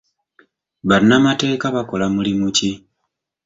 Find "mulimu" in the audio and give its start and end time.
2.15-2.47